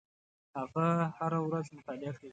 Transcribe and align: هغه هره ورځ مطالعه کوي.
هغه 0.59 0.87
هره 1.17 1.39
ورځ 1.47 1.65
مطالعه 1.77 2.11
کوي. 2.17 2.29